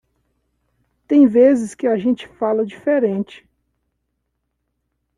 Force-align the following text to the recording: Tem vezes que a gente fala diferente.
Tem 1.07 1.27
vezes 1.27 1.75
que 1.75 1.85
a 1.85 1.95
gente 1.95 2.27
fala 2.27 2.65
diferente. 2.65 3.47